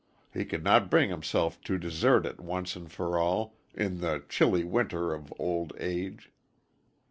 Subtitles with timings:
[0.33, 4.63] He could not bring himself to desert it once and for all, in the chilly
[4.63, 6.31] winter of old age.